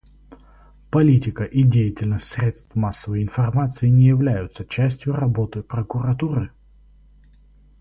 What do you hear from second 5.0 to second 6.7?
работы Прокуратуры.